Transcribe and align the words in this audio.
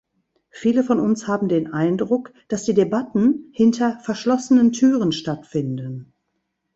Viele 0.49 0.83
von 0.83 0.99
uns 0.99 1.27
haben 1.27 1.47
den 1.47 1.73
Eindruck, 1.73 2.33
dass 2.47 2.63
die 2.63 2.73
Debatten 2.73 3.51
hinter 3.53 3.99
verschlossenen 3.99 4.71
Türen 4.71 5.11
stattfinden. 5.11 6.11